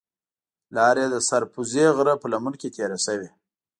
لار 0.75 0.95
یې 1.01 1.07
د 1.11 1.15
سر 1.27 1.43
پوزې 1.53 1.85
غره 1.97 2.13
په 2.21 2.27
لمن 2.33 2.53
کې 2.61 2.73
تېره 2.75 2.97
شوې. 3.05 3.29